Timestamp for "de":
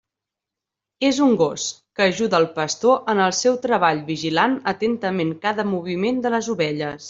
6.25-6.37